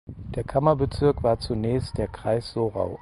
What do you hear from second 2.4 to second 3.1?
Sorau.